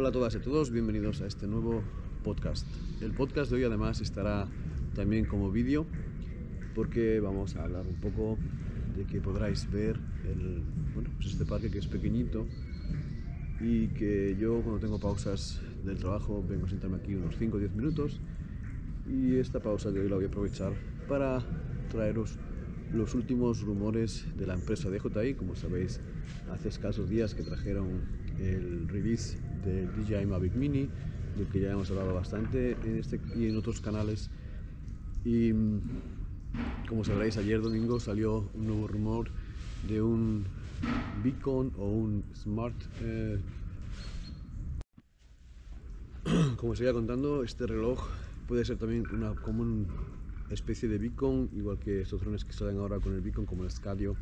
[0.00, 1.82] Hola a todas y a todos, bienvenidos a este nuevo
[2.24, 2.66] podcast.
[3.02, 4.48] El podcast de hoy además estará
[4.94, 5.84] también como vídeo
[6.74, 8.38] porque vamos a hablar un poco
[8.96, 10.62] de que podráis ver el,
[10.94, 12.46] bueno, pues este parque que es pequeñito
[13.60, 17.60] y que yo cuando tengo pausas del trabajo vengo a sentarme aquí unos 5 o
[17.60, 18.20] 10 minutos
[19.06, 20.72] y esta pausa de hoy la voy a aprovechar
[21.08, 21.44] para
[21.90, 22.38] traeros
[22.90, 25.34] los últimos rumores de la empresa DJI.
[25.34, 26.00] Como sabéis,
[26.50, 28.00] hace escasos días que trajeron
[28.38, 30.88] el release del DJI Mavic Mini,
[31.36, 34.30] del que ya hemos hablado bastante en este y en otros canales.
[35.24, 35.52] Y
[36.88, 39.30] como sabréis, ayer domingo salió un nuevo rumor
[39.88, 40.44] de un
[41.22, 42.74] beacon o un smart.
[43.02, 43.38] Eh,
[46.56, 48.06] como os iba contando, este reloj
[48.48, 49.86] puede ser también una común
[50.50, 53.70] especie de beacon, igual que estos drones que salen ahora con el beacon como el
[53.70, 54.16] Scadio.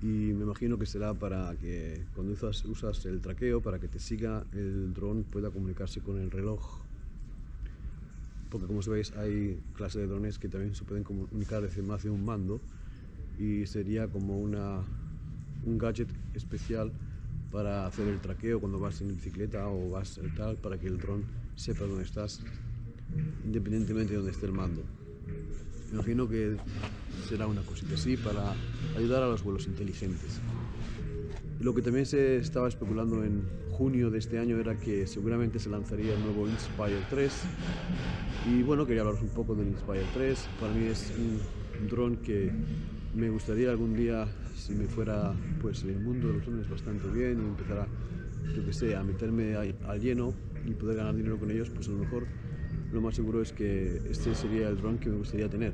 [0.00, 3.98] Y me imagino que será para que cuando usas, usas el traqueo, para que te
[3.98, 6.82] siga el dron pueda comunicarse con el reloj.
[8.48, 12.10] Porque como sabéis hay clases de drones que también se pueden comunicar desde más de
[12.10, 12.60] un mando
[13.38, 14.82] y sería como una,
[15.64, 16.92] un gadget especial
[17.50, 21.24] para hacer el traqueo cuando vas en bicicleta o vas tal para que el dron
[21.56, 22.40] sepa dónde estás
[23.44, 24.82] independientemente de dónde esté el mando.
[25.92, 26.56] Imagino que
[27.28, 28.54] será una cosita así para
[28.96, 30.40] ayudar a los vuelos inteligentes.
[31.60, 35.70] Lo que también se estaba especulando en junio de este año era que seguramente se
[35.70, 37.32] lanzaría el nuevo Inspire 3.
[38.50, 40.48] Y bueno, quería hablaros un poco del Inspire 3.
[40.60, 42.52] Para mí es un dron que
[43.14, 47.40] me gustaría algún día, si me fuera pues el mundo de los drones bastante bien
[47.40, 47.86] y empezara,
[48.54, 50.34] yo que sé, a meterme al lleno
[50.66, 52.26] y poder ganar dinero con ellos, pues a lo mejor
[52.92, 55.72] lo más seguro es que este sería el dron que me gustaría tener.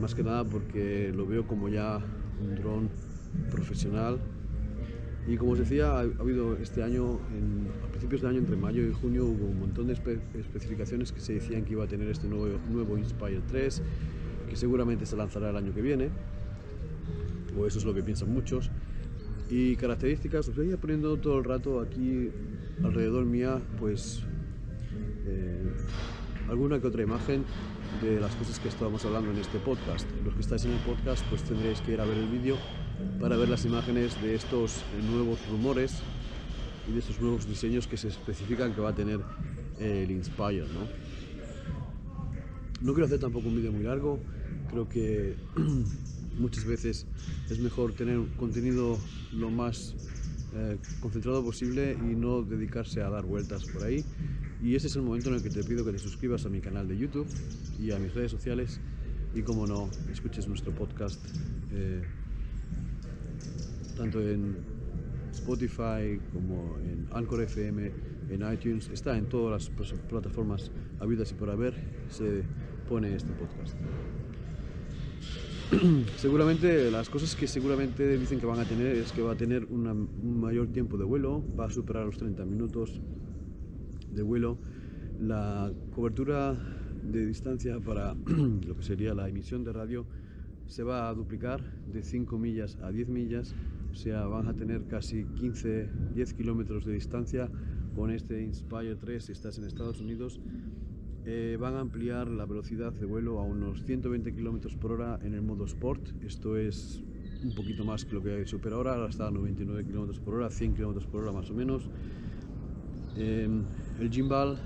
[0.00, 2.00] Más que nada porque lo veo como ya
[2.42, 2.88] un dron
[3.50, 4.18] profesional.
[5.28, 7.20] Y como os decía, ha, habido este año,
[7.84, 11.34] a principios de año, entre mayo y junio, hubo un montón de especificaciones que se
[11.34, 13.82] decían que iba a tener este nuevo, nuevo Inspire 3,
[14.48, 16.08] que seguramente se lanzará el año que viene,
[17.56, 18.70] o eso es lo que piensan muchos.
[19.50, 22.30] Y características, os voy a poniendo todo el rato aquí
[22.82, 24.24] alrededor mía, pues
[25.26, 25.72] eh,
[26.48, 27.44] alguna que otra imagen
[28.02, 30.06] de las cosas que estábamos hablando en este podcast.
[30.24, 32.56] Los que estáis en el podcast pues tendréis que ir a ver el vídeo
[33.20, 35.98] para ver las imágenes de estos eh, nuevos rumores
[36.88, 39.20] y de estos nuevos diseños que se especifican que va a tener
[39.78, 40.66] el Inspire.
[40.66, 41.10] ¿no?
[42.80, 44.18] no quiero hacer tampoco un vídeo muy largo,
[44.70, 45.34] creo que
[46.38, 47.06] muchas veces
[47.50, 48.98] es mejor tener contenido
[49.32, 49.94] lo más
[50.54, 54.04] eh, concentrado posible y no dedicarse a dar vueltas por ahí.
[54.62, 56.60] Y ese es el momento en el que te pido que te suscribas a mi
[56.60, 57.26] canal de YouTube
[57.78, 58.80] y a mis redes sociales
[59.34, 61.24] y como no, escuches nuestro podcast
[61.72, 62.02] eh,
[63.96, 64.56] tanto en
[65.32, 67.90] Spotify como en Anchor FM,
[68.30, 71.74] en iTunes, está en todas las plataformas habidas y por haber,
[72.08, 72.42] se
[72.88, 73.76] pone este podcast.
[76.16, 79.64] seguramente las cosas que seguramente dicen que van a tener es que va a tener
[79.66, 83.00] un mayor tiempo de vuelo, va a superar los 30 minutos,
[84.12, 84.58] de vuelo,
[85.20, 86.56] la cobertura
[87.02, 88.14] de distancia para
[88.66, 90.06] lo que sería la emisión de radio
[90.66, 91.60] se va a duplicar
[91.92, 93.54] de 5 millas a 10 millas,
[93.90, 97.50] o sea, van a tener casi 15, 10 kilómetros de distancia
[97.94, 100.40] con este Inspire 3 si estás en Estados Unidos.
[101.26, 105.34] Eh, van a ampliar la velocidad de vuelo a unos 120 kilómetros por hora en
[105.34, 106.22] el modo Sport.
[106.24, 107.02] Esto es
[107.42, 110.50] un poquito más que lo que supera ahora, ahora está a 99 kilómetros por hora,
[110.50, 111.90] 100 kilómetros por hora más o menos.
[113.16, 113.64] Em,
[114.00, 114.56] el gimbal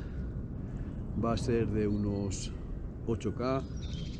[1.23, 2.53] va a ser de unos
[3.07, 3.63] 8K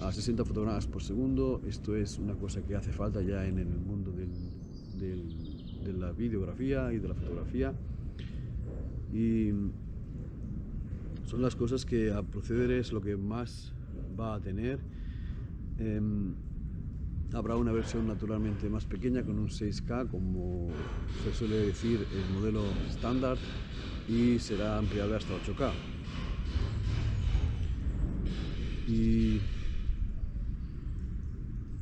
[0.01, 1.63] a 60 fotogramas por segundo.
[1.67, 6.99] Esto es una cosa que hace falta ya en el mundo de la videografía y
[6.99, 7.73] de la fotografía.
[9.13, 9.51] Y
[11.27, 13.73] son las cosas que a proceder es lo que más
[14.19, 14.81] va a tener.
[15.79, 16.35] Em,
[17.33, 20.69] habrá una versión naturalmente más pequeña con un 6K, como
[21.23, 23.39] se suele decir el modelo estándar
[24.09, 25.73] y será ampliable hasta 8K.
[28.87, 29.41] Y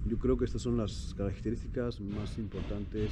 [0.06, 3.10] yo creo que estas son las características más importantes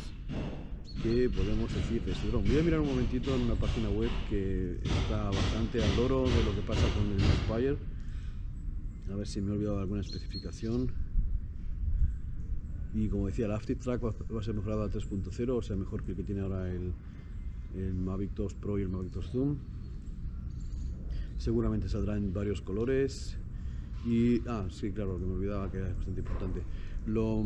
[1.02, 2.44] que podemos decir de este dron.
[2.44, 6.44] Voy a mirar un momentito en una página web que está bastante al loro de
[6.44, 7.76] lo que pasa con el Inspire.
[9.10, 10.92] A ver si me he olvidado alguna especificación.
[12.94, 16.02] Y como decía, el After Track va a ser mejorado a 3.0, o sea, mejor
[16.02, 16.92] que el que tiene ahora el,
[17.74, 19.56] el Mavic 2 Pro y el Mavic 2 Zoom.
[21.38, 23.38] Seguramente saldrá en varios colores
[24.04, 26.62] Y, ah, sí, claro, que me olvidaba que es bastante importante.
[27.06, 27.42] Lo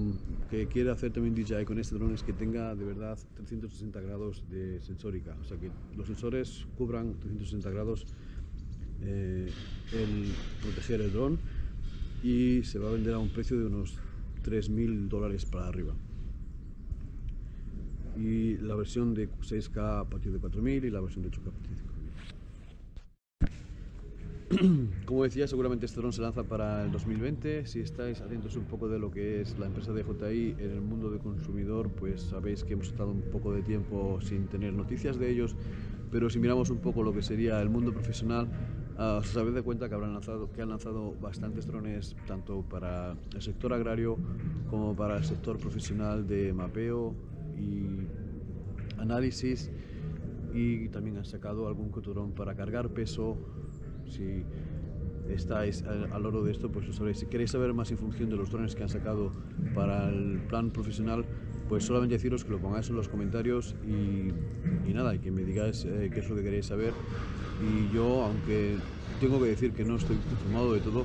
[0.50, 4.44] que quiere hacer también DJI con este dron es que tenga de verdad 360 grados
[4.50, 8.06] de sensórica, o sea que los sensores cubran 360 grados
[9.02, 9.48] eh,
[9.92, 10.32] el
[10.62, 11.38] proteger el dron
[12.22, 13.98] y se va a vender a un precio de unos
[14.44, 15.94] 3.000 dólares para arriba.
[18.16, 21.50] Y la versión de 6K a partir de 4.000 y la versión de 8K a
[21.50, 21.94] partir de 5.000.
[25.06, 27.66] Como decía, seguramente este dron se lanza para el 2020.
[27.66, 31.10] Si estáis atentos un poco de lo que es la empresa de en el mundo
[31.10, 35.30] de consumidor, pues sabéis que hemos estado un poco de tiempo sin tener noticias de
[35.30, 35.56] ellos.
[36.10, 38.48] Pero si miramos un poco lo que sería el mundo profesional,
[38.98, 43.16] uh, os habéis de cuenta que, habrán lanzado, que han lanzado bastantes drones tanto para
[43.34, 44.18] el sector agrario
[44.70, 47.14] como para el sector profesional de mapeo
[47.58, 48.06] y
[48.98, 49.70] análisis
[50.52, 53.36] y también han sacado algún dron para cargar peso
[54.06, 54.44] si
[55.28, 57.18] estáis al, loro de esto, pues lo sabréis.
[57.18, 59.32] Si queréis saber más información de los drones que han sacado
[59.74, 61.24] para el plan profesional,
[61.68, 65.84] pues solamente deciros que lo pongáis en los comentarios y, nada, y que me digáis
[65.86, 66.92] eh, qué es lo que queréis saber.
[67.62, 68.76] Y yo, aunque
[69.20, 71.04] tengo que decir que no estoy informado de todo,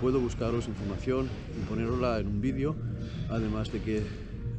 [0.00, 1.28] puedo buscaros información
[1.58, 2.76] y ponerosla en un vídeo,
[3.30, 4.02] además de que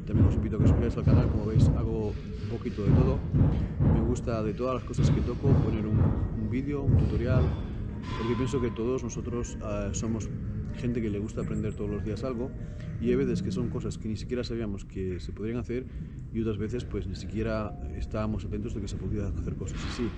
[0.08, 2.92] también os invito a que os suscribáis al canal, como veis hago un poquito de
[2.96, 3.20] todo.
[3.92, 7.44] Me gusta de todas las cosas que toco poner un, un vídeo, un tutorial,
[8.16, 10.30] porque pienso que todos nosotros uh, somos
[10.76, 12.50] gente que le gusta aprender todos los días algo
[13.02, 15.84] y hay veces que son cosas que ni siquiera sabíamos que se podrían hacer
[16.32, 20.08] y otras veces pues ni siquiera estábamos atentos de que se podían hacer cosas así.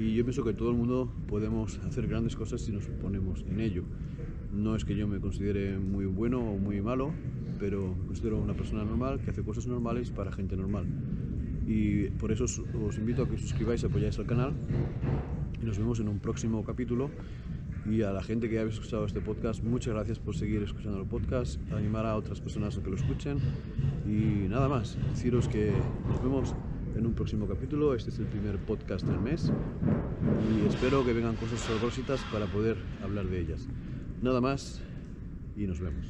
[0.00, 3.60] Y yo pienso que todo el mundo podemos hacer grandes cosas si nos ponemos en
[3.60, 3.84] ello.
[4.50, 7.12] No es que yo me considere muy bueno o muy malo,
[7.58, 10.86] pero me considero una persona normal que hace cosas normales para gente normal.
[11.66, 14.54] Y por eso os, os invito a que suscribáis y apoyáis al canal
[15.62, 17.10] y nos vemos en un próximo capítulo.
[17.84, 21.06] Y a la gente que habéis escuchado este podcast, muchas gracias por seguir escuchando el
[21.06, 23.38] podcast, animar a otras personas a que lo escuchen
[24.06, 25.72] y nada más, deciros que
[26.08, 26.54] nos vemos
[27.00, 27.94] en un próximo capítulo.
[27.94, 29.50] Este es el primer podcast del mes
[30.52, 33.66] y espero que vengan cosas sabrositas para poder hablar de ellas.
[34.22, 34.82] Nada más
[35.56, 36.06] y nos vemos.